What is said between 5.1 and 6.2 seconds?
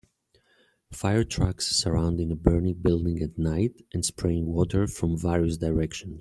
various directions.